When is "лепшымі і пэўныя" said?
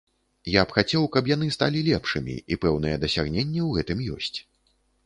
1.91-2.95